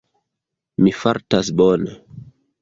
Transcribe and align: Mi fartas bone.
Mi 0.85 0.93
fartas 1.01 1.53
bone. 1.61 1.99